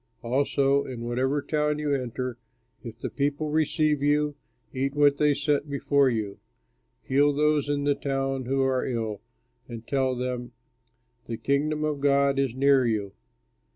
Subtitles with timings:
[0.23, 2.39] "Also in whatever town you enter,
[2.83, 4.35] if the people receive you,
[4.73, 6.39] eat what they set before you.
[7.03, 9.21] Heal those in that town who are ill,
[9.67, 10.53] and tell them,
[11.27, 13.13] 'The Kingdom of God is near you.'